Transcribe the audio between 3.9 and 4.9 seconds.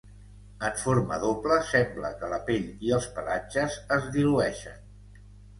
es dilueixen.